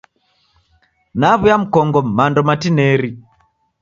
Naw'uya 1.19 1.55
mkongo 1.61 1.99
mando 2.17 2.41
matineri. 2.47 3.09